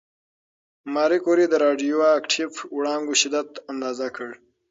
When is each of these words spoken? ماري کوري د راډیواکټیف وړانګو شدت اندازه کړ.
ماري 0.93 1.19
کوري 1.25 1.45
د 1.49 1.53
راډیواکټیف 1.65 2.51
وړانګو 2.75 3.13
شدت 3.21 3.49
اندازه 3.71 4.07
کړ. 4.15 4.29